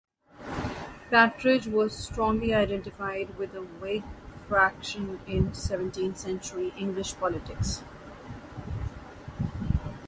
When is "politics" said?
7.17-7.83